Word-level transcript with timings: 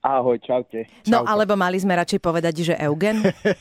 Ahoj, 0.00 0.40
čaute. 0.40 0.88
No 1.04 1.20
Čauko. 1.20 1.28
alebo 1.28 1.60
mali 1.60 1.76
sme 1.76 1.92
radšej 1.92 2.24
povedať, 2.24 2.72
že 2.72 2.74
Eugen. 2.80 3.20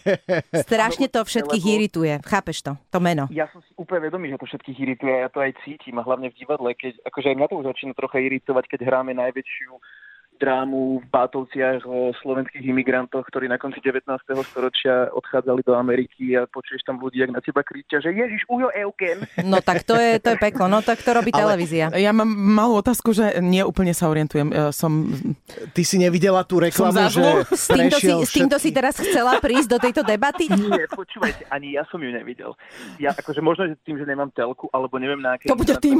Strašne 0.71 1.11
to 1.11 1.19
všetkých 1.27 1.63
Lebo- 1.67 1.75
irituje. 1.75 2.13
Chápeš 2.23 2.63
to? 2.63 2.71
To 2.95 3.03
meno. 3.03 3.27
Ja 3.27 3.51
som 3.51 3.59
si 3.59 3.71
úplne 3.75 4.07
vedomý, 4.07 4.31
že 4.31 4.39
to 4.39 4.47
všetkých 4.47 4.77
irituje, 4.79 5.11
ja 5.19 5.27
to 5.27 5.43
aj 5.43 5.51
cítim 5.67 5.99
a 5.99 6.03
hlavne 6.07 6.31
v 6.31 6.39
divadle, 6.39 6.71
keď, 6.79 6.95
akože 7.11 7.27
aj 7.27 7.35
mňa 7.35 7.47
to 7.51 7.59
už 7.59 7.65
začína 7.75 7.91
trocha 7.91 8.23
iritovať, 8.23 8.71
keď 8.71 8.79
hráme 8.87 9.11
najväčšiu 9.19 9.71
drámu 10.39 11.03
v 11.03 11.05
Bátovciach 11.11 11.83
o 11.83 12.15
slovenských 12.23 12.63
imigrantoch, 12.63 13.27
ktorí 13.27 13.51
na 13.51 13.59
konci 13.59 13.83
19. 13.83 14.07
storočia 14.47 15.11
odchádzali 15.11 15.61
do 15.67 15.75
Ameriky 15.75 16.39
a 16.39 16.47
počuješ 16.47 16.87
tam 16.87 17.03
ľudí, 17.03 17.19
jak 17.19 17.35
na 17.35 17.43
teba 17.43 17.59
kričia, 17.61 17.99
že 17.99 18.15
Ježiš, 18.15 18.47
ujo 18.47 18.71
Eugen. 18.71 19.27
No 19.43 19.59
tak 19.59 19.83
to 19.83 19.99
je, 19.99 20.17
to 20.23 20.33
je 20.33 20.37
peklo. 20.39 20.71
No 20.71 20.79
tak 20.79 21.03
to 21.03 21.11
robí 21.11 21.35
Ale- 21.35 21.43
televízia. 21.43 21.91
Ja 21.99 22.15
mám 22.15 22.31
malú 22.31 22.79
otázku, 22.79 23.11
že 23.11 23.43
nie 23.43 23.59
úplne 23.61 23.91
sa 23.91 24.07
orientujem. 24.07 24.55
Ja 24.55 24.71
som... 24.71 25.11
Ty 25.75 25.81
si 25.83 25.99
nevidela 25.99 26.47
tú 26.47 26.63
reklamu, 26.63 27.11
že? 27.11 27.43
S 27.51 27.67
týmto, 27.67 27.97
si, 27.99 28.07
s 28.07 28.31
týmto 28.31 28.57
si 28.57 28.69
teraz 28.71 28.95
chcela 28.95 29.43
prísť 29.43 29.75
do 29.75 29.77
tejto 29.83 30.01
debaty? 30.07 30.47
Nie, 30.47 30.87
počúvajte, 30.87 31.51
ani 31.51 31.75
ja 31.75 31.83
som 31.91 31.99
ju 31.99 32.07
nevidel. 32.15 32.55
Ja 32.95 33.11
akože 33.11 33.43
možno, 33.43 33.67
že 33.67 33.75
tým, 33.83 33.99
že 33.99 34.07
nemám 34.07 34.31
telku, 34.31 34.71
alebo 34.71 34.95
neviem 34.95 35.19
na 35.19 35.35
aké... 35.35 35.51
To 35.51 35.59
bude 35.59 35.75
tým. 35.83 35.99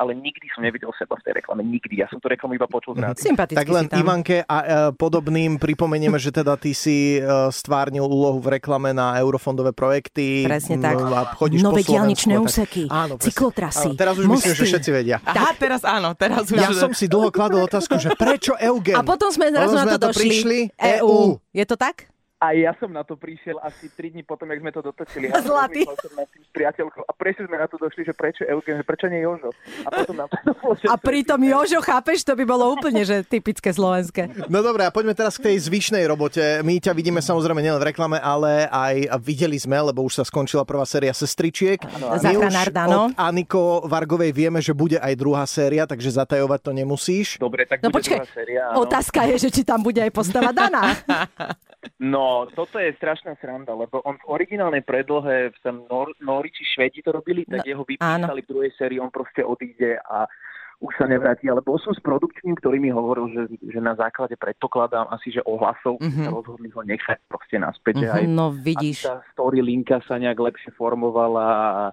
Ale 0.00 0.16
nikdy 0.16 0.48
som 0.56 0.64
nevidel 0.64 0.88
seba 0.96 1.20
v 1.20 1.22
tej 1.28 1.32
reklame, 1.44 1.60
nikdy. 1.66 2.00
Ja 2.00 2.08
som 2.08 2.16
tú 2.16 2.32
reklamu 2.32 2.56
iba 2.56 2.64
počul 2.64 2.96
z 2.96 3.04
rádia. 3.04 3.20
Sympaticky 3.20 3.57
Tak 3.58 3.68
len 3.68 3.84
tam. 3.90 3.98
Ivanke 3.98 4.36
a 4.46 4.56
e, 4.58 4.64
podobným 4.94 5.58
pripomenieme, 5.58 6.14
že 6.16 6.30
teda 6.30 6.54
ty 6.54 6.70
si 6.70 7.18
e, 7.18 7.22
stvárnil 7.50 8.06
úlohu 8.06 8.38
v 8.38 8.58
reklame 8.60 8.94
na 8.94 9.18
eurofondové 9.18 9.74
projekty. 9.74 10.46
Presne 10.46 10.78
tak. 10.78 10.94
A 11.02 11.34
chodíš 11.34 11.66
Nové 11.66 11.82
po 11.82 11.98
tak. 11.98 12.06
úseky, 12.38 12.82
Áno, 12.86 13.18
presne. 13.18 13.26
cyklotrasy, 13.26 13.88
Áno, 13.90 13.98
teraz 13.98 14.14
už 14.14 14.24
myslím, 14.30 14.52
že 14.54 14.62
mosty. 14.62 14.70
všetci 14.70 14.90
vedia. 14.94 15.16
Aha, 15.26 15.50
teraz 15.58 15.82
áno, 15.82 16.14
teraz 16.14 16.46
už... 16.46 16.56
Ja 16.58 16.70
som 16.70 16.94
si 16.94 17.10
dlho 17.10 17.34
kladol 17.34 17.66
otázku, 17.66 17.98
že 17.98 18.14
prečo 18.14 18.54
Eugen? 18.56 18.94
A 18.94 19.02
potom 19.02 19.28
sme 19.34 19.50
zrazu 19.50 19.74
na 19.74 19.84
to 19.98 19.98
došli. 20.08 20.22
prišli. 20.22 20.58
E 20.78 21.02
EU. 21.02 21.36
Je 21.50 21.64
to 21.66 21.74
tak? 21.74 22.06
A 22.38 22.54
ja 22.54 22.70
som 22.78 22.86
na 22.86 23.02
to 23.02 23.18
prišiel 23.18 23.58
asi 23.58 23.90
3 23.90 24.14
dní 24.14 24.22
potom, 24.22 24.46
jak 24.46 24.62
sme 24.62 24.70
to 24.70 24.78
dotočili. 24.78 25.26
A 25.26 25.42
Zlatý. 25.42 25.82
rozmýšľal 25.82 25.98
som 25.98 26.12
nad 26.14 26.28
tým 26.30 26.42
s 26.46 26.50
priateľkou 26.54 27.02
a 27.02 27.12
presne 27.12 27.44
sme 27.50 27.56
na 27.58 27.66
to 27.66 27.76
došli, 27.76 28.06
že 28.06 28.14
prečo 28.14 28.46
Eugen, 28.46 28.78
že 28.78 28.86
prečo 28.86 29.10
nie 29.10 29.26
Jožo. 29.26 29.50
A 29.82 29.88
potom 29.90 30.14
nám 30.14 30.30
to 30.30 30.38
A 30.86 30.94
pritom. 30.94 31.42
Jožo, 31.42 31.82
chápeš, 31.82 32.22
to 32.22 32.38
by 32.38 32.46
bolo 32.46 32.70
úplne, 32.70 33.02
že 33.02 33.26
typické 33.26 33.74
slovenské. 33.74 34.30
No 34.46 34.62
dobré, 34.62 34.86
a 34.86 34.94
poďme 34.94 35.18
teraz 35.18 35.34
k 35.34 35.50
tej 35.50 35.66
zvyšnej 35.66 36.06
robote. 36.06 36.62
My 36.62 36.78
ťa 36.78 36.94
vidíme 36.94 37.18
samozrejme 37.18 37.58
nielen 37.58 37.82
v 37.82 37.90
reklame, 37.90 38.22
ale 38.22 38.70
aj 38.70 39.18
videli 39.18 39.58
sme, 39.58 39.74
lebo 39.90 40.06
už 40.06 40.22
sa 40.22 40.24
skončila 40.24 40.62
prvá 40.62 40.86
séria 40.86 41.10
Sestričiek. 41.10 41.82
My 41.82 42.38
už 42.38 42.70
Dano. 42.70 43.10
od 43.10 43.18
Aniko 43.18 43.82
Vargovej 43.82 44.30
vieme, 44.30 44.62
že 44.62 44.70
bude 44.70 45.02
aj 45.02 45.14
druhá 45.18 45.42
séria, 45.42 45.90
takže 45.90 46.14
zatajovať 46.14 46.60
to 46.62 46.70
nemusíš. 46.70 47.28
Dobre, 47.42 47.66
tak 47.66 47.82
No 47.82 47.90
bude 47.90 47.98
počkaj, 47.98 48.18
druhá 48.22 48.30
séria, 48.30 48.62
áno. 48.70 48.86
otázka 48.86 49.26
je, 49.34 49.42
že 49.42 49.48
či 49.50 49.62
tam 49.66 49.82
bude 49.82 49.98
aj 49.98 50.12
postava 50.14 50.54
Dana. 50.54 50.94
No, 51.98 52.46
toto 52.54 52.78
je 52.78 52.94
strašná 52.94 53.34
sranda, 53.42 53.74
lebo 53.74 53.98
on 54.06 54.14
v 54.22 54.28
originálnej 54.30 54.86
predlohe, 54.86 55.50
v 55.50 55.58
tam 55.66 55.82
Nor- 55.90 56.14
Noriči 56.22 56.62
Švedi 56.62 57.02
to 57.02 57.10
robili, 57.10 57.42
tak 57.42 57.66
No, 57.66 57.66
jeho 57.66 57.82
vypísali 57.82 58.40
v 58.46 58.50
druhej 58.50 58.72
sérii, 58.78 59.02
on 59.02 59.10
proste 59.10 59.42
odíde 59.42 59.98
a 60.06 60.30
už 60.78 60.94
sa 60.94 61.10
nevráti, 61.10 61.50
ale 61.50 61.58
bol 61.58 61.74
som 61.82 61.90
s 61.90 61.98
produkčným, 61.98 62.54
ktorý 62.54 62.78
mi 62.78 62.94
hovoril, 62.94 63.26
že, 63.34 63.42
že 63.66 63.82
na 63.82 63.98
základe 63.98 64.38
predpokladám 64.38 65.10
asi, 65.10 65.34
že 65.34 65.42
ohlasov 65.42 65.98
mm-hmm. 65.98 66.22
sa 66.22 66.30
rozhodli 66.30 66.70
ho 66.70 66.86
nechať 66.86 67.18
proste 67.26 67.58
naspäť, 67.58 68.06
že 68.06 68.08
aj 68.14 68.24
No 68.30 68.54
vidíš. 68.54 69.10
tá 69.10 69.18
story 69.34 69.58
linka 69.58 69.98
sa 70.06 70.22
nejak 70.22 70.38
lepšie 70.38 70.70
formovala 70.78 71.46
a 71.50 71.84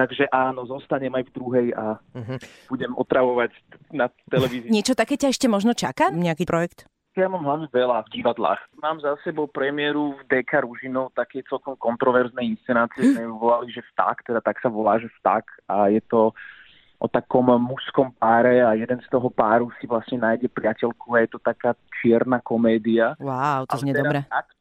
Takže 0.00 0.32
áno, 0.32 0.64
zostanem 0.64 1.12
aj 1.12 1.28
v 1.28 1.34
druhej 1.36 1.66
a 1.76 2.00
budem 2.72 2.88
otravovať 2.96 3.52
na 3.92 4.08
televízii. 4.32 4.72
Niečo 4.72 4.96
také 4.96 5.20
ťa 5.20 5.28
ešte 5.28 5.44
možno 5.44 5.76
čaká? 5.76 6.08
Nejaký 6.08 6.48
projekt? 6.48 6.88
Ja 7.20 7.28
mám 7.28 7.44
hlavne 7.44 7.68
veľa 7.68 8.08
v 8.08 8.16
divadlách. 8.16 8.60
Mám 8.80 9.04
za 9.04 9.12
sebou 9.20 9.44
premiéru 9.44 10.16
v 10.16 10.22
DK 10.24 10.64
Ružinov 10.64 11.12
také 11.12 11.44
celkom 11.44 11.76
kontroverznej 11.76 12.56
inscenácie, 12.56 13.12
sme 13.12 13.28
ju 13.28 13.36
volali, 13.36 13.68
že 13.68 13.84
vták, 13.92 14.24
teda 14.24 14.40
tak 14.40 14.56
sa 14.64 14.72
volá, 14.72 14.96
že 14.96 15.12
vták 15.20 15.44
a 15.68 15.92
je 15.92 16.00
to 16.08 16.32
o 17.00 17.06
takom 17.08 17.48
mužskom 17.60 18.12
páre 18.16 18.64
a 18.64 18.72
jeden 18.76 19.00
z 19.04 19.08
toho 19.08 19.28
páru 19.28 19.72
si 19.80 19.88
vlastne 19.88 20.20
nájde 20.20 20.48
priateľku 20.52 21.16
a 21.16 21.24
je 21.24 21.28
to 21.32 21.38
taká 21.40 21.72
čierna 22.00 22.40
komédia. 22.40 23.16
Wow, 23.16 23.68
to 23.68 23.80
znie 23.80 23.92
teraz 23.92 24.04
dobre. 24.04 24.20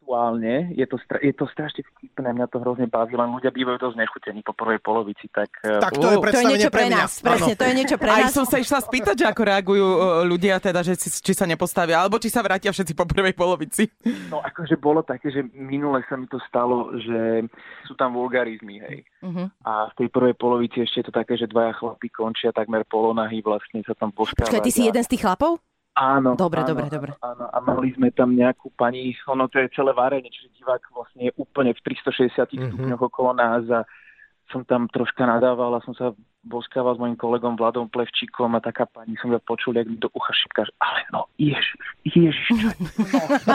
Aktuálne 0.09 0.73
je 0.73 0.85
to, 0.89 0.97
stra- 0.97 1.21
je 1.21 1.29
to 1.37 1.45
strašne 1.53 1.85
vtipné, 1.85 2.33
mňa 2.33 2.49
to 2.49 2.57
hrozne 2.57 2.89
baví, 2.89 3.13
len 3.13 3.29
ľudia 3.29 3.53
bývajú 3.53 3.77
dosť 3.77 3.97
nechutení 4.01 4.41
po 4.41 4.57
prvej 4.57 4.81
polovici, 4.81 5.29
tak, 5.29 5.53
eh, 5.61 5.77
Tak 5.77 6.01
to 6.01 6.09
je. 6.09 6.17
To 6.17 6.39
je 6.41 6.49
niečo 6.49 6.71
pre 6.73 6.89
mňa. 6.89 6.97
nás, 6.97 7.13
presne, 7.21 7.53
Áno. 7.53 7.59
to 7.61 7.65
je 7.69 7.73
niečo 7.77 7.97
pre 8.01 8.09
Aj 8.09 8.23
nás. 8.25 8.33
som 8.33 8.41
sa 8.49 8.57
išla 8.57 8.81
spýtať, 8.81 9.15
že 9.21 9.25
ako 9.29 9.41
reagujú 9.45 9.85
e, 9.85 9.99
ľudia, 10.25 10.57
teda, 10.57 10.81
že 10.81 10.97
si, 10.97 11.13
či 11.13 11.37
sa 11.37 11.45
nepostavia, 11.45 12.01
alebo 12.01 12.17
či 12.17 12.33
sa 12.33 12.41
vrátia 12.41 12.73
všetci 12.73 12.97
po 12.97 13.05
prvej 13.05 13.37
polovici. 13.37 13.85
No 14.33 14.41
akože 14.41 14.81
bolo 14.81 15.05
také, 15.05 15.29
že 15.29 15.45
minule 15.53 16.01
sa 16.09 16.17
mi 16.17 16.25
to 16.25 16.41
stalo, 16.49 16.89
že 16.97 17.45
sú 17.85 17.93
tam 17.93 18.17
vulgarizmy, 18.17 18.81
hej. 18.81 19.05
Mhm. 19.21 19.61
A 19.61 19.93
v 19.93 20.05
tej 20.05 20.07
prvej 20.09 20.33
polovici 20.33 20.81
ešte 20.81 21.05
je 21.05 21.05
to 21.05 21.13
také, 21.13 21.37
že 21.37 21.45
dvaja 21.45 21.77
chlapí 21.77 22.09
končia 22.09 22.49
takmer 22.49 22.81
polonahy, 22.89 23.45
vlastne 23.45 23.85
sa 23.85 23.93
tam 23.93 24.09
poskávať. 24.09 24.41
Počkaj, 24.41 24.65
ty 24.65 24.73
si 24.73 24.89
jeden 24.89 25.05
z 25.05 25.09
tých 25.13 25.21
chlapov? 25.21 25.61
Áno. 25.99 26.39
Dobre, 26.39 26.63
áno, 26.63 26.69
dobre, 26.71 26.83
áno, 26.87 26.95
dobre. 26.95 27.11
Áno, 27.19 27.43
a 27.51 27.57
mali 27.59 27.91
sme 27.91 28.07
tam 28.15 28.31
nejakú 28.31 28.71
pani, 28.71 29.11
ono 29.27 29.51
to 29.51 29.59
je 29.59 29.67
celé 29.75 29.91
varenie, 29.91 30.31
čiže 30.31 30.55
divák 30.55 30.79
vlastne 30.95 31.27
je 31.27 31.33
úplne 31.35 31.75
v 31.75 31.79
360 31.83 32.55
Mhm. 32.55 32.71
stupňoch 32.71 33.03
okolo 33.03 33.35
nás 33.35 33.67
a 33.67 33.83
som 34.49 34.65
tam 34.65 34.87
troška 34.89 35.27
nadával 35.27 35.77
a 35.77 35.83
som 35.85 35.93
sa 35.93 36.09
boskával 36.41 36.95
s 36.95 36.99
mojim 37.03 37.13
kolegom 37.13 37.53
Vladom 37.53 37.85
Plevčíkom 37.85 38.55
a 38.55 38.63
taká 38.63 38.87
pani 38.87 39.13
som 39.19 39.29
ja 39.29 39.37
počul, 39.37 39.75
jak 39.75 39.85
mi 39.85 39.99
do 39.99 40.09
ucha 40.09 40.33
šipka, 40.33 40.65
že 40.65 40.73
ale 40.79 41.03
no, 41.11 41.27
ježiš, 41.37 41.69
ježiš, 42.07 42.47
čo? 42.47 42.69
No. 42.71 43.53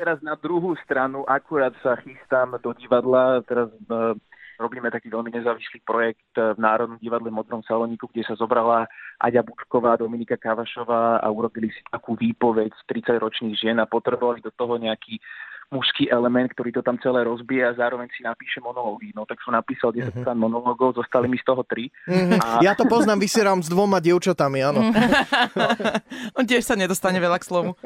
Teraz 0.00 0.18
na 0.24 0.34
druhú 0.34 0.74
stranu 0.82 1.22
akurát 1.28 1.76
sa 1.84 1.94
chystám 2.00 2.56
do 2.58 2.72
divadla, 2.74 3.44
teraz 3.46 3.68
e, 3.70 4.16
robíme 4.62 4.88
taký 4.94 5.10
veľmi 5.10 5.34
nezávislý 5.34 5.82
projekt 5.82 6.30
v 6.38 6.54
Národnom 6.56 7.02
divadle 7.02 7.34
v 7.34 7.38
Modrom 7.42 7.66
saloniku, 7.66 8.06
kde 8.14 8.22
sa 8.22 8.38
zobrala 8.38 8.86
Aďa 9.18 9.42
Bučková, 9.42 9.98
Dominika 9.98 10.38
Kavašová 10.38 11.18
a 11.18 11.26
urobili 11.26 11.74
si 11.74 11.82
takú 11.90 12.14
výpoveď 12.14 12.70
30-ročných 12.86 13.58
žien 13.58 13.76
a 13.82 13.90
potrebovali 13.90 14.38
do 14.38 14.54
toho 14.54 14.78
nejaký 14.78 15.18
mužský 15.72 16.12
element, 16.12 16.52
ktorý 16.52 16.68
to 16.76 16.84
tam 16.84 17.00
celé 17.00 17.24
rozbije 17.24 17.64
a 17.64 17.72
zároveň 17.72 18.12
si 18.12 18.20
napíše 18.20 18.60
monológy. 18.60 19.08
No 19.16 19.24
tak 19.24 19.40
som 19.40 19.56
napísal 19.56 19.96
10 19.96 20.20
strán 20.20 20.36
monológov, 20.36 20.92
zostali 20.92 21.32
mi 21.32 21.40
z 21.40 21.48
toho 21.48 21.64
3. 21.64 21.88
A 22.44 22.60
Ja 22.60 22.76
to 22.76 22.84
poznám, 22.84 23.24
vysieram 23.24 23.64
s 23.64 23.72
dvoma 23.72 23.96
dievčatami, 24.04 24.60
áno. 24.60 24.92
On 26.38 26.44
tiež 26.44 26.68
sa 26.68 26.76
nedostane 26.76 27.16
veľa 27.16 27.40
k 27.40 27.48
slovu. 27.48 27.72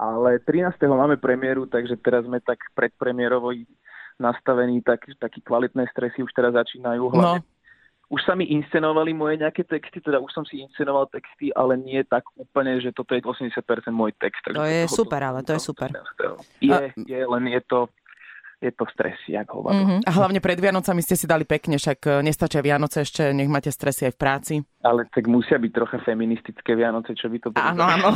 Ale 0.00 0.40
13. 0.40 0.80
máme 0.88 1.20
premiéru, 1.20 1.68
takže 1.68 2.00
teraz 2.00 2.24
sme 2.24 2.40
tak 2.40 2.56
predpremiérovo 2.72 3.52
nastavení, 4.20 4.84
tak, 4.84 5.08
taký 5.16 5.40
kvalitné 5.40 5.88
stresy 5.90 6.20
už 6.20 6.32
teraz 6.36 6.52
začínajú. 6.52 7.08
No, 7.08 7.40
Hlavne 7.40 7.42
už 8.10 8.26
sa 8.26 8.34
mi 8.34 8.50
inscenovali 8.50 9.14
moje 9.14 9.38
nejaké 9.38 9.62
texty, 9.62 10.02
teda 10.02 10.18
už 10.18 10.34
som 10.34 10.42
si 10.42 10.58
inscenoval 10.58 11.06
texty, 11.14 11.54
ale 11.54 11.78
nie 11.78 12.02
tak 12.02 12.26
úplne, 12.34 12.82
že 12.82 12.90
toto 12.90 13.14
je 13.14 13.22
80% 13.22 13.54
môj 13.94 14.10
text. 14.18 14.42
To 14.50 14.66
je 14.66 14.90
super, 14.90 15.22
ale 15.22 15.46
to 15.46 15.54
je 15.54 15.62
super. 15.62 15.94
Je, 16.58 16.90
je, 17.06 17.20
len 17.22 17.44
je 17.46 17.60
to, 17.70 17.86
je 18.60 18.72
to 18.76 18.84
stres, 18.92 19.16
jak 19.24 19.48
hovado. 19.48 19.80
Mhm. 19.80 20.04
a 20.04 20.10
hlavne 20.12 20.40
pred 20.44 20.60
Vianocami 20.60 21.00
ste 21.00 21.16
si 21.16 21.24
dali 21.24 21.48
pekne, 21.48 21.80
však 21.80 21.98
e, 22.04 22.10
nestačia 22.20 22.60
Vianoce 22.60 23.08
ešte, 23.08 23.32
nech 23.32 23.48
máte 23.48 23.72
stresy 23.72 24.12
aj 24.12 24.12
v 24.12 24.18
práci. 24.20 24.54
Ale 24.80 25.04
tak 25.12 25.28
musia 25.28 25.60
byť 25.60 25.72
trocha 25.76 26.00
feministické 26.04 26.72
Vianoce, 26.72 27.12
čo 27.12 27.28
by 27.28 27.38
to 27.40 27.48
bolo. 27.52 27.60
Áno, 27.60 27.84
áno. 27.96 28.10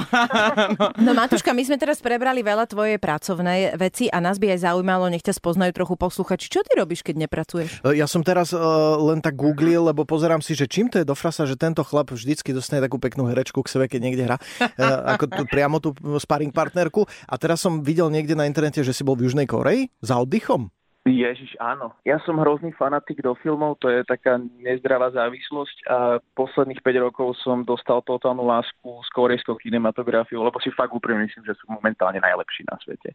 No 1.00 1.12
Matúška, 1.16 1.52
my 1.52 1.64
sme 1.64 1.76
teraz 1.80 2.00
prebrali 2.00 2.44
veľa 2.44 2.64
tvojej 2.68 2.96
pracovnej 2.96 3.76
veci 3.76 4.08
a 4.08 4.20
nás 4.20 4.40
by 4.40 4.56
aj 4.56 4.68
zaujímalo, 4.68 5.08
nech 5.12 5.24
ťa 5.24 5.36
spoznajú 5.36 5.72
trochu 5.76 5.96
posluchači. 5.96 6.48
Čo 6.48 6.60
ty 6.64 6.76
robíš, 6.76 7.04
keď 7.04 7.24
nepracuješ? 7.28 7.84
Ja 7.92 8.08
som 8.08 8.24
teraz 8.24 8.52
uh, 8.56 8.60
len 8.96 9.20
tak 9.20 9.36
googlil, 9.36 9.92
lebo 9.92 10.08
pozerám 10.08 10.40
si, 10.40 10.56
že 10.56 10.64
čím 10.64 10.88
to 10.88 11.00
je 11.00 11.08
do 11.08 11.12
frasa, 11.12 11.44
že 11.44 11.56
tento 11.56 11.84
chlap 11.84 12.12
vždycky 12.12 12.56
dostane 12.56 12.80
takú 12.80 12.96
peknú 12.96 13.28
herečku 13.28 13.60
k 13.60 13.68
sebe, 13.68 13.84
keď 13.84 14.00
niekde 14.00 14.24
hrá, 14.24 14.36
uh, 14.40 15.16
ako 15.16 15.24
tu, 15.36 15.42
priamo 15.48 15.76
tú 15.84 15.92
sparring 16.16 16.52
partnerku. 16.52 17.04
A 17.28 17.36
teraz 17.36 17.60
som 17.60 17.84
videl 17.84 18.08
niekde 18.08 18.32
na 18.32 18.48
internete, 18.48 18.80
že 18.80 18.96
si 18.96 19.04
bol 19.04 19.20
v 19.20 19.28
Južnej 19.28 19.44
Koreji 19.44 19.92
za 20.00 20.16
oddychom. 20.34 20.66
Ježiš, 21.04 21.52
áno. 21.60 21.92
Ja 22.00 22.16
som 22.24 22.40
hrozný 22.40 22.72
fanatik 22.72 23.20
do 23.20 23.36
filmov, 23.44 23.76
to 23.76 23.92
je 23.92 24.00
taká 24.08 24.40
nezdravá 24.56 25.12
závislosť 25.12 25.76
a 25.84 25.96
posledných 26.32 26.80
5 26.80 27.04
rokov 27.04 27.36
som 27.44 27.60
dostal 27.60 28.00
totálnu 28.00 28.40
lásku 28.40 28.88
s 29.04 29.08
korejskou 29.12 29.60
kinematografiou, 29.60 30.40
lebo 30.40 30.56
si 30.64 30.72
fakt 30.72 30.96
úprimne 30.96 31.28
myslím, 31.28 31.44
že 31.44 31.60
sú 31.60 31.68
momentálne 31.68 32.24
najlepší 32.24 32.64
na 32.72 32.80
svete. 32.80 33.12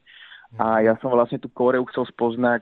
A 0.61 0.85
ja 0.85 0.93
som 1.01 1.09
vlastne 1.09 1.41
tú 1.41 1.49
Koreu 1.49 1.81
chcel 1.89 2.05
spoznať 2.13 2.61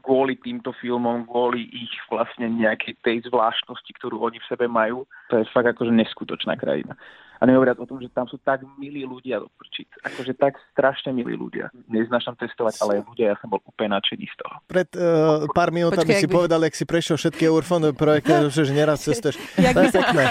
kvôli 0.00 0.40
týmto 0.40 0.72
filmom, 0.80 1.28
kvôli 1.28 1.68
ich 1.68 1.92
vlastne 2.08 2.48
nejakej 2.48 2.96
tej 3.04 3.16
zvláštnosti, 3.28 3.92
ktorú 4.00 4.24
oni 4.24 4.40
v 4.40 4.48
sebe 4.48 4.64
majú. 4.72 5.04
To 5.28 5.36
je 5.36 5.52
fakt 5.52 5.68
akože 5.68 5.92
neskutočná 5.92 6.56
krajina. 6.56 6.96
A 7.36 7.44
nehovoriac 7.44 7.76
o 7.76 7.84
tom, 7.84 7.98
že 7.98 8.08
tam 8.08 8.24
sú 8.24 8.38
tak 8.38 8.64
milí 8.76 9.02
ľudia 9.02 9.38
do 9.38 9.48
prčic. 9.52 9.88
Akože 10.02 10.32
tak 10.32 10.56
strašne 10.72 11.12
milí 11.12 11.34
ľudia. 11.34 11.68
Neznášam 11.86 12.34
testovať, 12.34 12.80
ale 12.80 13.04
ľudia, 13.04 13.32
ja 13.32 13.36
som 13.38 13.48
bol 13.48 13.60
úplne 13.62 13.92
nadšený 13.92 14.24
z 14.24 14.36
toho. 14.38 14.54
Pred 14.66 14.88
uh, 14.92 15.02
pár 15.52 15.68
minútami 15.68 16.08
si 16.10 16.24
ak 16.24 16.30
by- 16.30 16.36
povedal, 16.36 16.60
jak 16.62 16.74
si 16.74 16.84
prešiel 16.84 17.16
všetky 17.16 17.42
eurofondové 17.44 17.92
projekty, 17.92 18.32
že 18.48 18.72
neraz 18.72 19.02
cestuješ. 19.02 19.36
Jak 19.66 19.74
by, 19.74 19.88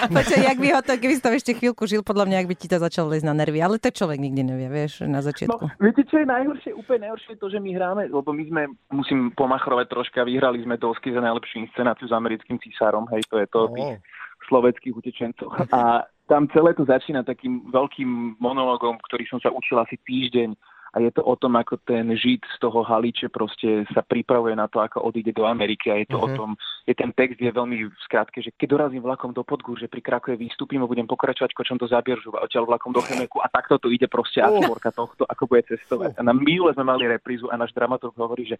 počkaj, 0.10 0.42
jak 0.42 0.58
by 0.58 0.68
ho 0.70 0.80
to, 0.82 0.94
keby 0.96 1.14
si 1.14 1.22
tam 1.22 1.34
ešte 1.34 1.52
chvíľku 1.54 1.84
žil, 1.86 2.02
podľa 2.02 2.26
mňa, 2.26 2.38
ak 2.40 2.48
by 2.48 2.56
ti 2.56 2.68
to 2.68 2.78
začalo 2.78 3.12
lesť 3.12 3.26
na 3.26 3.34
nervy. 3.34 3.60
Ale 3.60 3.78
to 3.78 3.90
človek 3.90 4.18
nikdy 4.18 4.42
nevie, 4.42 4.68
vieš, 4.68 5.04
na 5.04 5.18
No, 5.18 5.26
začiatku. 5.26 5.66
viete, 5.78 6.04
čo 6.04 6.18
je 6.18 6.26
najhoršie? 6.26 6.72
Úplne 6.74 7.00
najhoršie 7.06 7.32
je 7.34 7.40
to, 7.40 7.48
že 7.48 7.60
my 7.60 7.70
hráme, 7.72 8.04
lebo 8.08 8.30
my 8.30 8.44
sme, 8.46 8.62
musím 8.90 9.32
pomachrovať 9.32 9.86
troška, 9.88 10.22
vyhrali 10.22 10.62
sme 10.62 10.76
dosky 10.76 11.10
za 11.10 11.20
najlepšiu 11.20 11.64
inscenáciu 11.64 12.06
s 12.06 12.14
americkým 12.14 12.58
císarom, 12.58 13.06
hej, 13.10 13.26
to 13.26 13.38
je 13.38 13.48
to 13.48 13.60
tých 13.72 14.00
slovenských 14.46 14.94
utečencov. 14.94 15.50
A 15.70 16.06
tam 16.26 16.50
celé 16.50 16.74
to 16.74 16.86
začína 16.86 17.22
takým 17.22 17.70
veľkým 17.70 18.38
monológom, 18.42 18.98
ktorý 19.06 19.30
som 19.30 19.40
sa 19.42 19.54
učil 19.54 19.78
asi 19.78 19.98
týždeň 20.02 20.58
a 20.96 21.04
je 21.04 21.12
to 21.12 21.28
o 21.28 21.36
tom, 21.36 21.60
ako 21.60 21.76
ten 21.84 22.08
žid 22.16 22.40
z 22.56 22.58
toho 22.64 22.80
haliče 22.80 23.28
proste 23.28 23.84
sa 23.92 24.00
pripravuje 24.00 24.56
na 24.56 24.72
to, 24.72 24.80
ako 24.80 25.04
odíde 25.04 25.36
do 25.36 25.44
Ameriky 25.44 25.92
a 25.92 26.00
je 26.00 26.08
to 26.08 26.16
uh-huh. 26.16 26.32
o 26.32 26.38
tom, 26.40 26.50
je 26.88 26.96
ten 26.96 27.12
text 27.12 27.36
je 27.36 27.52
veľmi 27.52 27.92
v 27.92 28.00
skratke, 28.08 28.40
že 28.40 28.56
keď 28.56 28.68
dorazím 28.72 29.04
vlakom 29.04 29.36
do 29.36 29.44
Podgúr, 29.44 29.76
že 29.76 29.92
pri 29.92 30.00
Krakove 30.00 30.40
vystúpim 30.40 30.80
a 30.80 30.88
budem 30.88 31.04
pokračovať 31.04 31.52
kočom 31.52 31.76
do 31.76 31.92
Zábieržova, 31.92 32.48
odtiaľ 32.48 32.64
vlakom 32.72 32.96
do 32.96 33.04
Chemeku 33.04 33.44
a 33.44 33.52
takto 33.52 33.76
to 33.76 33.92
ide 33.92 34.08
proste 34.08 34.40
a 34.40 34.48
tohto, 34.96 35.28
ako 35.28 35.44
bude 35.52 35.68
cestovať. 35.68 36.16
A 36.16 36.24
na 36.24 36.32
minule 36.32 36.72
sme 36.72 36.88
mali 36.88 37.12
reprízu 37.12 37.52
a 37.52 37.60
náš 37.60 37.76
dramaturg 37.76 38.16
hovorí, 38.16 38.48
že 38.48 38.56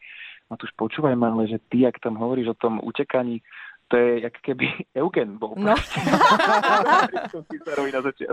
Matúš, 0.52 0.76
počúvaj 0.76 1.16
ma, 1.16 1.32
ale 1.32 1.48
že 1.48 1.64
ty, 1.72 1.88
ak 1.88 2.04
tam 2.04 2.20
hovoríš 2.20 2.52
o 2.52 2.60
tom 2.60 2.84
utekaní, 2.84 3.40
to 3.90 3.96
je 3.98 4.22
jak 4.26 4.36
keby 4.42 4.66
Eugen 5.00 5.38
bol. 5.38 5.54
No. 5.58 5.76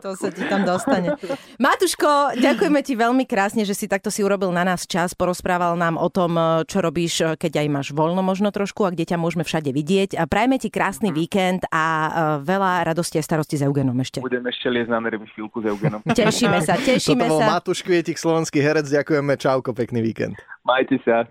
To 0.02 0.14
sa 0.18 0.28
ti 0.30 0.42
tam 0.46 0.64
dostane. 0.64 1.14
Matuško, 1.58 2.38
ďakujeme 2.38 2.80
ti 2.84 2.94
veľmi 2.94 3.24
krásne, 3.26 3.62
že 3.66 3.74
si 3.76 3.86
takto 3.86 4.10
si 4.10 4.24
urobil 4.24 4.50
na 4.50 4.62
nás 4.62 4.84
čas, 4.86 5.14
porozprával 5.16 5.74
nám 5.78 5.98
o 5.98 6.08
tom, 6.08 6.36
čo 6.66 6.78
robíš, 6.82 7.36
keď 7.38 7.64
aj 7.64 7.68
máš 7.68 7.88
voľno 7.92 8.20
možno 8.24 8.50
trošku 8.50 8.86
a 8.86 8.92
kde 8.92 9.08
ťa 9.14 9.16
môžeme 9.20 9.44
všade 9.46 9.70
vidieť. 9.70 10.16
A 10.18 10.26
prajme 10.26 10.58
ti 10.58 10.68
krásny 10.72 11.10
víkend 11.10 11.66
a 11.70 11.84
e, 11.84 12.10
veľa 12.44 12.86
radosti 12.86 13.18
a 13.18 13.24
starosti 13.24 13.60
s 13.60 13.62
Eugenom 13.64 13.96
ešte. 14.00 14.22
Budem 14.22 14.44
ešte 14.48 14.68
liesť 14.70 14.90
na 14.92 15.00
nervy 15.02 15.26
chvíľku 15.34 15.62
s 15.62 15.66
Eugenom. 15.68 16.00
Tešíme 16.22 16.58
sa, 16.62 16.78
tešíme 16.78 17.26
Toto 17.26 17.32
bol 17.32 17.40
sa. 17.42 17.46
Matúš 17.58 17.80
Kvietik, 17.84 18.18
slovenský 18.18 18.58
herec. 18.62 18.86
Ďakujeme, 18.88 19.32
čauko, 19.38 19.74
pekný 19.74 20.00
víkend. 20.04 20.38
Majte 20.62 20.98
sa. 21.02 21.26